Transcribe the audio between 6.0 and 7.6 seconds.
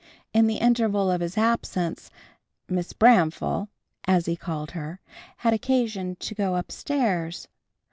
to go up stairs.